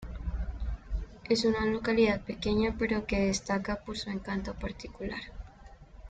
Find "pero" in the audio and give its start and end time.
2.79-3.05